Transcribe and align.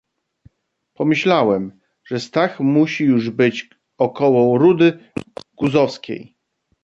"Pomyślałem, 0.93 1.79
że 2.05 2.19
Stach 2.19 2.59
musi 2.59 3.05
już 3.05 3.29
być 3.29 3.69
około 3.97 4.57
Rudy 4.57 5.11
Guzowskiej." 5.57 6.35